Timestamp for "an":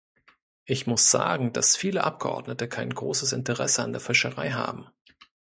3.83-3.91